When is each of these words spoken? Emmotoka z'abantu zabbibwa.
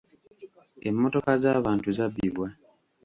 Emmotoka 0.87 1.31
z'abantu 1.43 1.87
zabbibwa. 1.97 2.47